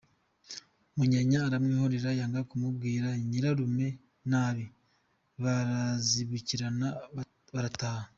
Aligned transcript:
Munyanya 0.95 1.39
aramwihorera 1.47 2.09
yanga 2.19 2.41
kubwira 2.49 3.07
nyirarume 3.29 3.87
nabi, 4.31 4.65
barazibukirana 5.43 6.87
barataha. 7.53 8.05